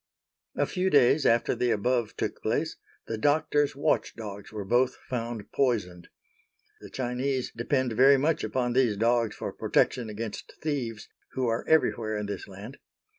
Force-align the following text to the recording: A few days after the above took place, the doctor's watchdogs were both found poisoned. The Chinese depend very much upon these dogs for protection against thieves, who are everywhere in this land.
A 0.55 0.65
few 0.65 0.89
days 0.89 1.27
after 1.27 1.53
the 1.53 1.69
above 1.69 2.17
took 2.17 2.41
place, 2.41 2.75
the 3.05 3.19
doctor's 3.19 3.75
watchdogs 3.75 4.51
were 4.51 4.65
both 4.65 4.95
found 4.95 5.51
poisoned. 5.51 6.07
The 6.79 6.89
Chinese 6.89 7.51
depend 7.55 7.93
very 7.93 8.17
much 8.17 8.43
upon 8.43 8.73
these 8.73 8.97
dogs 8.97 9.35
for 9.35 9.53
protection 9.53 10.09
against 10.09 10.53
thieves, 10.59 11.07
who 11.33 11.45
are 11.45 11.63
everywhere 11.67 12.17
in 12.17 12.25
this 12.25 12.47
land. 12.47 12.79